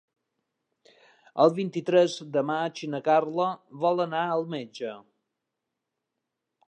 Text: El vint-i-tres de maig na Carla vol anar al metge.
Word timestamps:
El 1.43 1.53
vint-i-tres 1.59 2.15
de 2.37 2.43
maig 2.51 2.81
na 2.95 3.03
Carla 3.09 3.47
vol 3.85 4.03
anar 4.07 4.25
al 4.39 4.47
metge. 4.55 4.99